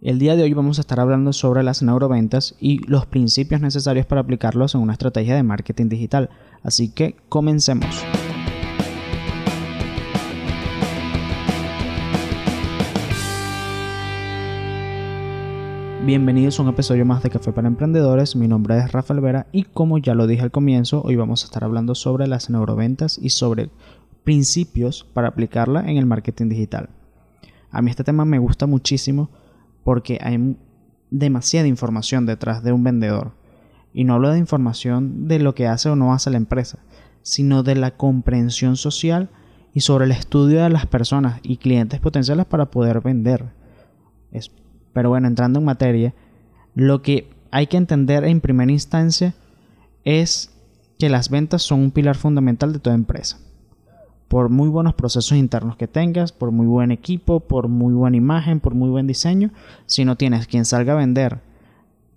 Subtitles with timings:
[0.00, 4.06] El día de hoy vamos a estar hablando sobre las neuroventas y los principios necesarios
[4.06, 6.30] para aplicarlos en una estrategia de marketing digital.
[6.62, 8.04] Así que comencemos.
[16.06, 18.36] Bienvenidos a un episodio más de Café para Emprendedores.
[18.36, 21.46] Mi nombre es Rafael Vera y como ya lo dije al comienzo, hoy vamos a
[21.46, 23.68] estar hablando sobre las neuroventas y sobre
[24.22, 26.88] principios para aplicarla en el marketing digital.
[27.72, 29.28] A mí este tema me gusta muchísimo
[29.88, 30.54] porque hay
[31.10, 33.32] demasiada información detrás de un vendedor.
[33.94, 36.78] Y no hablo de información de lo que hace o no hace la empresa,
[37.22, 39.30] sino de la comprensión social
[39.72, 43.46] y sobre el estudio de las personas y clientes potenciales para poder vender.
[44.92, 46.14] pero bueno, entrando en materia,
[46.74, 49.34] lo que hay que entender en primera instancia
[50.04, 50.50] es
[50.98, 53.38] que las ventas son un pilar fundamental de toda empresa
[54.28, 58.60] por muy buenos procesos internos que tengas, por muy buen equipo, por muy buena imagen,
[58.60, 59.50] por muy buen diseño,
[59.86, 61.40] si no tienes quien salga a vender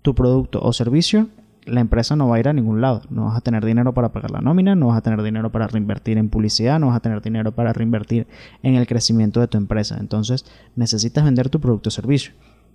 [0.02, 1.28] tu producto o servicio,
[1.64, 3.02] la empresa no va a ir a ningún lado.
[3.08, 5.68] No vas a tener dinero para pagar la nómina, no vas a tener dinero para
[5.68, 8.26] reinvertir en publicidad, no vas a tener dinero para reinvertir
[8.62, 9.96] en el crecimiento de tu empresa.
[9.98, 10.44] Entonces
[10.76, 12.32] necesitas vender tu producto o servicio.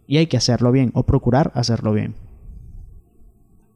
[0.07, 2.15] Y hay que hacerlo bien o procurar hacerlo bien.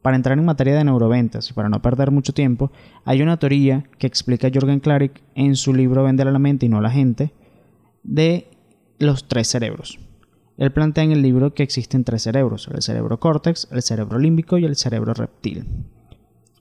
[0.02, 2.72] Para entrar en materia de neuroventas y para no perder mucho tiempo,
[3.04, 6.68] hay una teoría que explica Jorgen Klarik en su libro Vender a la mente y
[6.68, 7.32] no a la gente
[8.02, 8.50] de
[8.98, 10.00] los tres cerebros.
[10.58, 14.58] Él plantea en el libro que existen tres cerebros, el cerebro córtex, el cerebro límbico
[14.58, 15.64] y el cerebro reptil.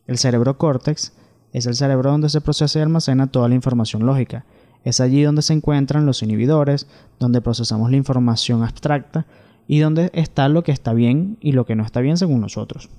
[0.06, 1.14] El cerebro córtex
[1.52, 4.46] es el cerebro donde se procesa y almacena toda la información lógica.
[4.84, 6.88] Es allí donde se encuentran los inhibidores,
[7.20, 9.26] donde procesamos la información abstracta
[9.68, 12.90] y donde está lo que está bien y lo que no está bien según nosotros.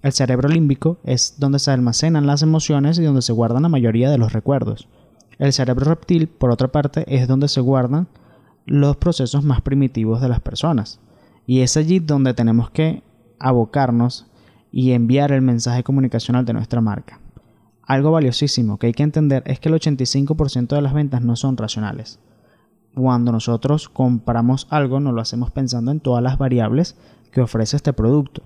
[0.00, 4.10] El cerebro límbico es donde se almacenan las emociones y donde se guardan la mayoría
[4.10, 4.88] de los recuerdos.
[5.38, 8.06] El cerebro reptil, por otra parte, es donde se guardan
[8.64, 11.00] los procesos más primitivos de las personas.
[11.46, 13.02] Y es allí donde tenemos que
[13.40, 14.26] abocarnos
[14.70, 17.18] y enviar el mensaje comunicacional de nuestra marca.
[17.82, 21.56] Algo valiosísimo que hay que entender es que el 85% de las ventas no son
[21.56, 22.20] racionales.
[22.94, 26.96] Cuando nosotros compramos algo, no lo hacemos pensando en todas las variables
[27.32, 28.42] que ofrece este producto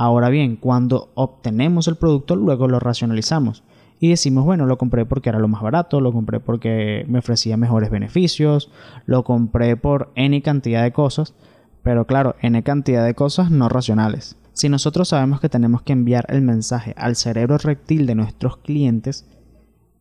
[0.00, 3.64] Ahora bien, cuando obtenemos el producto, luego lo racionalizamos
[3.98, 7.56] y decimos, bueno, lo compré porque era lo más barato, lo compré porque me ofrecía
[7.56, 8.70] mejores beneficios,
[9.06, 11.34] lo compré por N cantidad de cosas,
[11.82, 14.36] pero claro, N cantidad de cosas no racionales.
[14.52, 19.26] Si nosotros sabemos que tenemos que enviar el mensaje al cerebro reptil de nuestros clientes,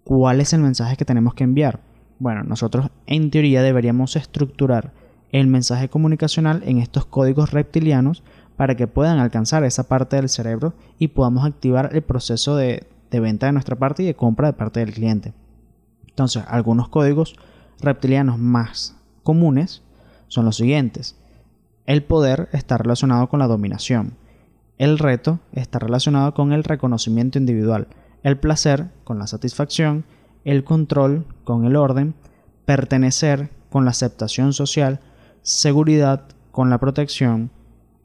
[0.03, 1.79] ¿cuál es el mensaje que tenemos que enviar?
[2.19, 4.93] Bueno, nosotros en teoría deberíamos estructurar
[5.31, 8.23] el mensaje comunicacional en estos códigos reptilianos
[8.57, 13.45] para que puedan alcanzar esa parte del cerebro y podamos activar el proceso de, venta
[13.45, 15.33] de nuestra parte y de compra de parte del cliente.
[16.07, 17.35] Entonces, algunos códigos
[17.79, 19.83] reptilianos más comunes
[20.27, 21.15] son los siguientes.
[21.85, 24.17] El poder está relacionado con la dominación.
[24.79, 27.87] El reto está relacionado con el reconocimiento individual.
[28.23, 30.03] El placer con la satisfacción.
[30.43, 32.15] El control con el orden.
[32.65, 34.99] Pertenecer con la aceptación social.
[35.43, 37.51] Seguridad con la protección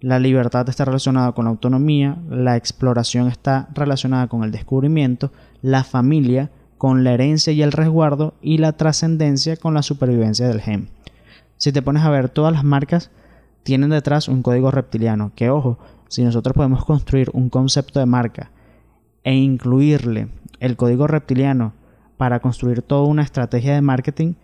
[0.03, 5.31] la libertad está relacionada con la autonomía, la exploración está relacionada con el descubrimiento,
[5.63, 10.61] la familia con la herencia y el resguardo y la trascendencia con la supervivencia del
[10.61, 10.89] gen.
[11.57, 13.13] Si te pones a ver, todas las marcas
[13.63, 18.51] tienen detrás un código reptiliano, que ojo, si nosotros podemos construir un concepto de marca
[19.23, 21.75] e incluirle el código reptiliano
[22.17, 24.35] para construir toda una estrategia de marketing,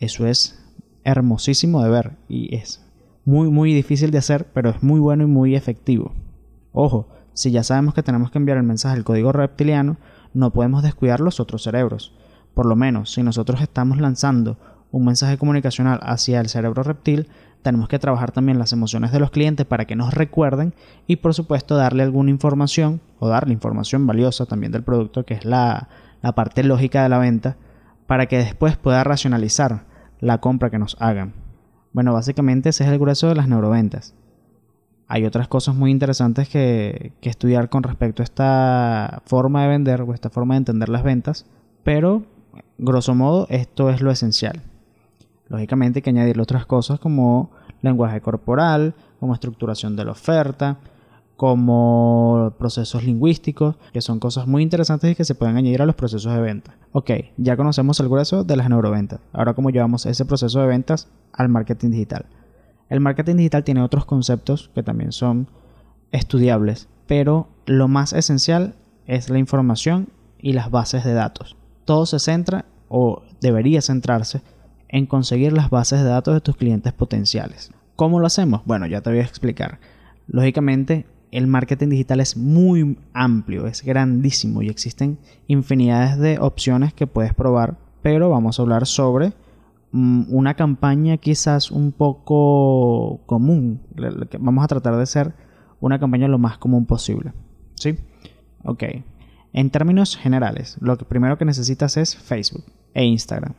[0.00, 0.58] eso es
[1.04, 2.85] hermosísimo de ver y es
[3.26, 6.14] muy muy difícil de hacer, pero es muy bueno y muy efectivo.
[6.72, 9.98] Ojo, si ya sabemos que tenemos que enviar el mensaje al código reptiliano,
[10.32, 12.14] no podemos descuidar los otros cerebros.
[12.54, 14.58] Por lo menos, si nosotros estamos lanzando
[14.92, 17.28] un mensaje comunicacional hacia el cerebro reptil,
[17.62, 20.72] tenemos que trabajar también las emociones de los clientes para que nos recuerden
[21.08, 25.44] y por supuesto darle alguna información o darle información valiosa también del producto, que es
[25.44, 25.88] la,
[26.22, 27.56] la parte lógica de la venta,
[28.06, 29.84] para que después pueda racionalizar
[30.20, 31.45] la compra que nos hagan.
[31.96, 34.12] Bueno, básicamente ese es el grueso de las neuroventas.
[35.08, 40.12] Hay otras cosas muy interesantes que, estudiar con respecto a esta forma de vender o
[40.12, 41.46] esta forma de entender las ventas,
[41.84, 42.22] pero
[42.76, 44.60] grosso modo esto es lo esencial.
[45.48, 47.50] Lógicamente hay que añadirle otras cosas como
[47.80, 50.76] lenguaje corporal, como estructuración de la oferta,
[51.36, 55.94] como procesos lingüísticos, que son cosas muy interesantes y que se pueden añadir a los
[55.94, 56.76] procesos de venta.
[56.92, 59.20] Ok, ya conocemos el grueso de las neuroventas.
[59.32, 62.26] Ahora, ¿cómo llevamos ese proceso de ventas al marketing digital?
[62.88, 65.48] El marketing digital tiene otros conceptos que también son
[66.10, 68.74] estudiables, pero lo más esencial
[69.06, 71.56] es la información y las bases de datos.
[71.84, 74.40] Todo se centra o debería centrarse
[74.88, 77.72] en conseguir las bases de datos de tus clientes potenciales.
[77.96, 78.62] ¿Cómo lo hacemos?
[78.64, 79.80] Bueno, ya te voy a explicar.
[80.28, 87.06] Lógicamente, el marketing digital es muy amplio, es grandísimo y existen infinidades de opciones que
[87.06, 89.32] puedes probar, pero vamos a hablar sobre
[89.92, 93.80] mm, una campaña quizás un poco común.
[94.38, 95.34] Vamos a tratar de ser
[95.80, 97.32] una campaña lo más común posible.
[97.74, 97.96] ¿Sí?
[98.64, 98.84] Ok.
[99.52, 102.64] En términos generales, lo que primero que necesitas es Facebook
[102.94, 103.54] e Instagram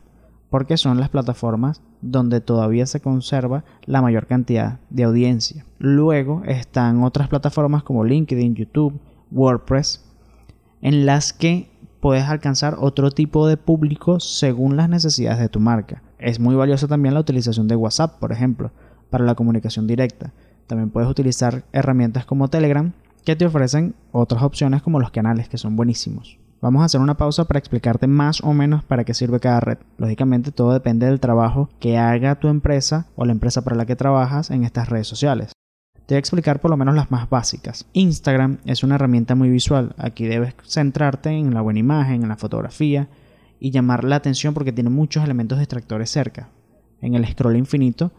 [0.49, 5.65] porque son las plataformas donde todavía se conserva la mayor cantidad de audiencia.
[5.79, 8.99] Luego están otras plataformas como LinkedIn, YouTube,
[9.31, 10.05] WordPress,
[10.81, 16.03] en las que puedes alcanzar otro tipo de público según las necesidades de tu marca.
[16.19, 18.71] Es muy valiosa también la utilización de WhatsApp, por ejemplo,
[19.09, 20.33] para la comunicación directa.
[20.67, 22.93] También puedes utilizar herramientas como Telegram
[23.23, 26.37] que te ofrecen otras opciones como los canales que son buenísimos.
[26.59, 29.77] Vamos a hacer una pausa para explicarte más o menos para qué sirve cada red.
[29.97, 33.95] Lógicamente todo depende del trabajo que haga tu empresa o la empresa para la que
[33.95, 35.51] trabajas en estas redes sociales.
[36.07, 37.85] Te voy a explicar por lo menos las más básicas.
[37.93, 39.93] Instagram es una herramienta muy visual.
[39.99, 43.07] Aquí debes centrarte en la buena imagen, en la fotografía
[43.59, 46.49] y llamar la atención porque tiene muchos elementos distractores cerca.
[47.01, 48.11] En el scroll infinito,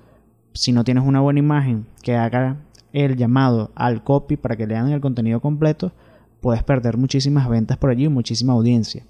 [0.53, 2.59] si no tienes una buena imagen que haga
[2.93, 5.93] el llamado al copy para que lean el contenido completo,
[6.41, 9.07] puedes perder muchísimas ventas por allí y muchísima audiencia.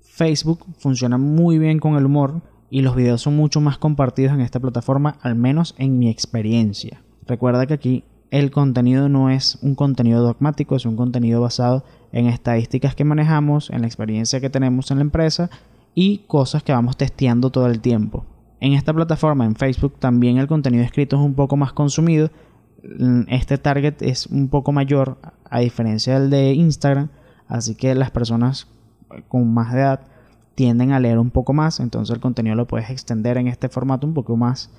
[0.00, 4.40] Facebook funciona muy bien con el humor y los videos son mucho más compartidos en
[4.40, 7.02] esta plataforma, al menos en mi experiencia.
[7.26, 12.26] Recuerda que aquí el contenido no es un contenido dogmático, es un contenido basado en
[12.26, 15.50] estadísticas que manejamos, en la experiencia que tenemos en la empresa
[15.94, 18.24] y cosas que vamos testeando todo el tiempo.
[18.60, 22.30] En esta plataforma, en Facebook, también el contenido escrito es un poco más consumido.
[23.28, 25.18] Este target es un poco mayor
[25.50, 27.08] a diferencia del de Instagram,
[27.48, 28.68] así que las personas
[29.28, 30.00] con más edad
[30.54, 34.06] tienden a leer un poco más, entonces el contenido lo puedes extender en este formato
[34.06, 34.70] un poco más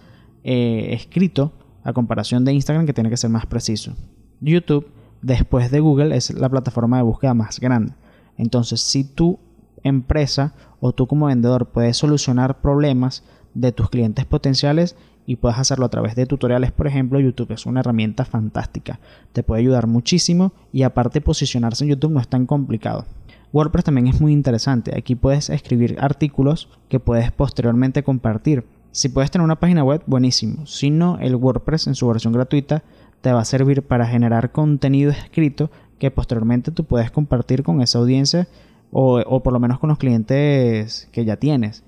[0.43, 1.53] eh, escrito
[1.83, 3.93] a comparación de Instagram que tiene que ser más preciso.
[4.41, 4.87] YouTube,
[5.21, 7.93] después de Google, es la plataforma de búsqueda más grande.
[8.37, 9.39] Entonces, si tu
[9.83, 13.23] empresa o tú como vendedor puedes solucionar problemas
[13.53, 14.95] de tus clientes potenciales
[15.27, 18.99] y puedes hacerlo a través de tutoriales, por ejemplo, YouTube es una herramienta fantástica.
[19.33, 23.05] Te puede ayudar muchísimo y aparte posicionarse en YouTube no es tan complicado.
[23.51, 24.97] WordPress también es muy interesante.
[24.97, 28.63] Aquí puedes escribir artículos que puedes posteriormente compartir.
[28.91, 30.65] Si puedes tener una página web, buenísimo.
[30.65, 32.83] Si no, el WordPress en su versión gratuita
[33.19, 35.69] te va a servir para generar contenido escrito
[35.99, 38.47] que posteriormente tú puedes compartir con esa audiencia
[38.91, 41.83] o, o por lo menos con los clientes que ya tienes.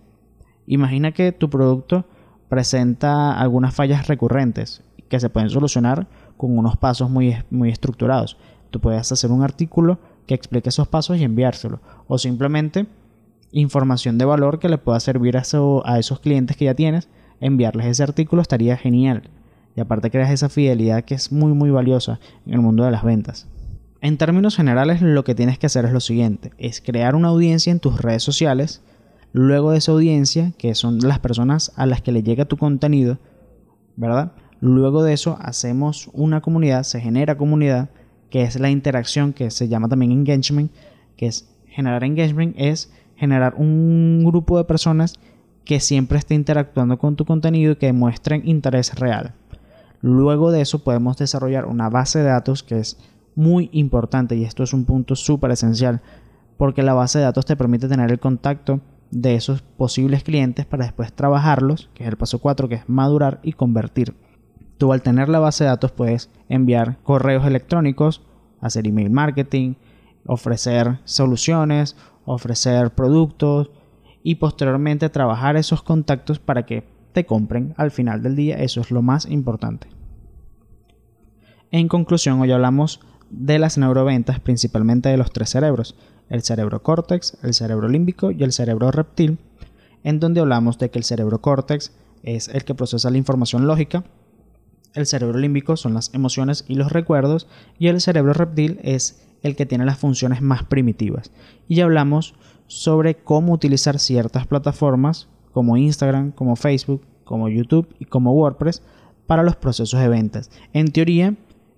[0.68, 2.06] Imagina que tu producto
[2.50, 8.38] presenta algunas fallas recurrentes que se pueden solucionar con unos pasos muy, muy estructurados.
[8.72, 11.80] Tú puedes hacer un artículo que explique esos pasos y enviárselo.
[12.08, 12.88] O simplemente
[13.52, 15.44] información de valor que le pueda servir a,
[15.86, 17.10] a esos clientes que ya tienes.
[17.40, 19.24] Enviarles ese artículo estaría genial.
[19.76, 23.04] Y aparte creas esa fidelidad que es muy muy valiosa en el mundo de las
[23.04, 23.48] ventas.
[24.02, 26.52] En términos generales lo que tienes que hacer es lo siguiente.
[26.58, 28.82] Es crear una audiencia en tus redes sociales
[29.32, 33.20] Luego de esa audiencia, que son las personas a las que le llega tu contenido,
[33.96, 34.32] ¿verdad?
[34.60, 37.90] Luego de eso hacemos una comunidad, se genera comunidad,
[38.30, 40.72] que es la interacción que se llama también engagement,
[41.16, 45.16] que es generar engagement, es generar un grupo de personas
[45.64, 49.36] que siempre esté interactuando con tu contenido y que muestren interés real.
[50.02, 52.98] Luego de eso podemos desarrollar una base de datos que es
[53.36, 56.02] muy importante y esto es un punto súper esencial
[56.58, 60.86] porque la base de datos te permite tener el contacto de esos posibles clientes para
[60.86, 64.16] después trabajarlos, que es el paso 4, que es madurar y convertir.
[64.78, 68.22] Tú al tener la base de datos puedes enviar correos electrónicos,
[68.62, 69.76] hacer email marketing,
[70.26, 73.72] ofrecer soluciones, ofrecer productos
[74.24, 78.58] y posteriormente trabajar esos contactos para que te compren al final del día.
[78.58, 79.88] Eso es lo más importante.
[81.72, 83.00] En conclusión, hoy hablamos
[83.30, 85.96] de las neuroventas, principalmente de los tres cerebros,
[86.30, 89.40] el cerebro córtex, el cerebro límbico y el cerebro reptil,
[90.04, 91.92] en donde hablamos de que el cerebro córtex
[92.24, 94.04] es el que procesa la información lógica,
[94.94, 99.56] el cerebro límbico son las emociones y los recuerdos y el cerebro reptil es el
[99.56, 101.32] que tiene las funciones más primitivas.
[101.68, 102.34] Y hablamos
[102.68, 108.82] sobre cómo utilizar ciertas plataformas como Instagram, como Facebook, como YouTube y como WordPress
[109.28, 110.50] para los procesos de ventas.
[110.74, 111.36] En teoría,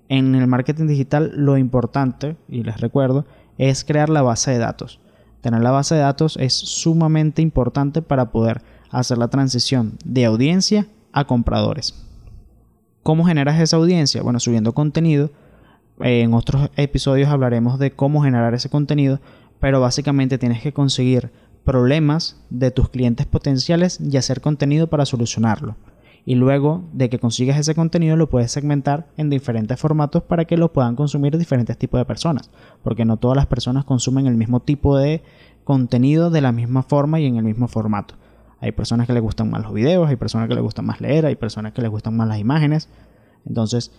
[0.08, 3.26] en el marketing digital lo importante, y les recuerdo,
[3.62, 5.00] es crear la base de datos.
[5.42, 10.88] Tener la base de datos es sumamente importante para poder hacer la transición de audiencia
[11.14, 11.94] a compradores.
[13.04, 14.24] ¿Cómo generas esa audiencia?
[14.24, 15.30] Bueno, subiendo contenido.
[16.00, 19.20] En otros episodios hablaremos de cómo generar ese contenido,
[19.60, 21.32] pero básicamente tienes que conseguir
[21.64, 25.76] problemas de tus clientes potenciales y hacer contenido para solucionarlo.
[26.26, 30.58] Y luego de que consigues ese contenido lo puedes segmentar en diferentes formatos para que
[30.58, 32.52] lo puedan consumir diferentes tipos de personas,
[32.84, 35.24] porque no todas las personas consumen el mismo tipo de
[35.64, 38.16] contenido de la misma forma y en el mismo formato.
[38.60, 41.26] Hay personas que les gustan más los videos, hay personas que les gustan más leer,
[41.26, 42.90] hay personas que les gustan más las imágenes.
[43.48, 43.92] Entonces,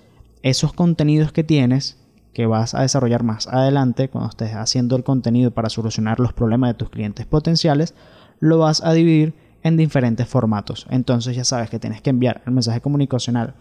[0.43, 1.99] esos contenidos que tienes
[2.33, 6.71] que vas a desarrollar más adelante cuando estés haciendo el contenido para solucionar los problemas
[6.71, 7.95] de tus clientes potenciales,
[8.39, 10.87] lo vas a dividir en diferentes formatos.
[10.91, 13.55] Entonces ya sabes que tienes que enviar el mensaje comunicacional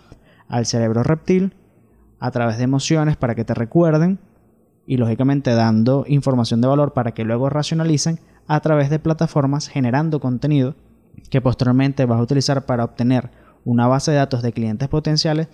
[0.48, 1.56] al cerebro reptil
[2.20, 4.20] a través de emociones para que te recuerden
[4.86, 10.20] y lógicamente dando información de valor para que luego racionalicen a través de plataformas generando
[10.20, 10.76] contenido
[11.30, 13.30] que posteriormente vas a utilizar para obtener
[13.64, 15.48] una base de datos de clientes potenciales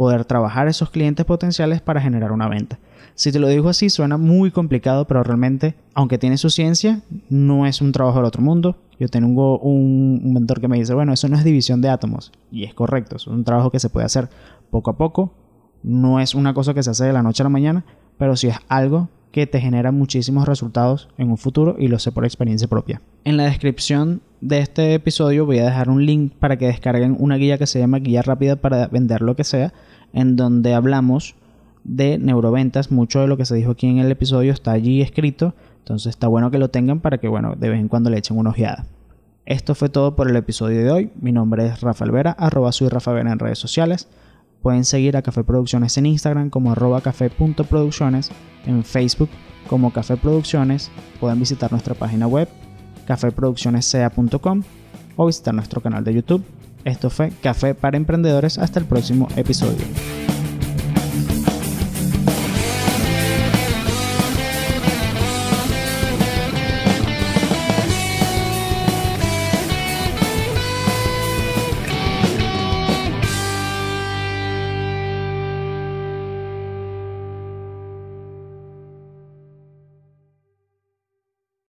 [0.00, 2.78] poder trabajar esos clientes potenciales para generar una venta.
[3.14, 7.66] Si te lo digo así, suena muy complicado, pero realmente, aunque tiene su ciencia, no
[7.66, 8.78] es un trabajo del otro mundo.
[8.98, 12.32] Yo tengo un, mentor que me dice, bueno, eso no es división de átomos.
[12.50, 14.30] Y es correcto, es un trabajo que se puede hacer
[14.70, 15.34] poco a poco.
[15.82, 17.84] No es una cosa que se hace de la noche a la mañana,
[18.16, 22.12] pero sí es algo que te genera muchísimos resultados en un futuro y lo sé
[22.12, 23.00] por experiencia propia.
[23.24, 27.36] En la descripción de este episodio voy a dejar un link para que descarguen una
[27.36, 29.72] guía que se llama Guía Rápida para Vender lo que sea,
[30.12, 31.34] en donde hablamos
[31.84, 32.90] de neuroventas.
[32.90, 36.26] Mucho de lo que se dijo aquí en el episodio está allí escrito, entonces está
[36.26, 38.86] bueno que lo tengan para que, bueno, de vez en cuando le echen una ojeada.
[39.46, 41.10] Esto fue todo por el episodio de hoy.
[41.20, 44.08] Mi nombre es Rafael Vera, arroba soy Rafa Vera en redes sociales.
[44.62, 48.30] Pueden seguir a Café Producciones en Instagram como arroba café.producciones,
[48.66, 49.30] en Facebook
[49.68, 50.90] como Café Producciones.
[51.18, 52.48] Pueden visitar nuestra página web
[53.06, 54.62] cafeproduccionessea.com
[55.16, 56.44] o visitar nuestro canal de YouTube.
[56.84, 58.58] Esto fue Café para Emprendedores.
[58.58, 60.19] Hasta el próximo episodio.